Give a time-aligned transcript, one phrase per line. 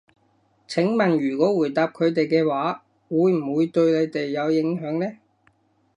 [0.67, 5.05] 請問如果回答佢哋嘅話，會唔會對你哋有影響呢？